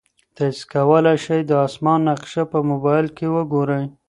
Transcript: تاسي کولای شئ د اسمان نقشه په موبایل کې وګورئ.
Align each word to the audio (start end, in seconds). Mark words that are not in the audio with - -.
تاسي 0.35 0.63
کولای 0.73 1.17
شئ 1.25 1.39
د 1.49 1.51
اسمان 1.67 1.99
نقشه 2.09 2.43
په 2.51 2.59
موبایل 2.69 3.05
کې 3.17 3.27
وګورئ. 3.35 3.83